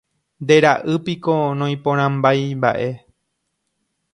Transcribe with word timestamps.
Nde 0.43 0.55
ra'ýpiko 0.65 1.35
noĩporãmbáimba'e 1.59 2.89